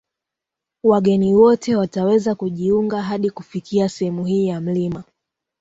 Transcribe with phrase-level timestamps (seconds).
[0.83, 5.03] Wageni wote wataweza kujiunga hadi kufikia sehemu hii ya mlima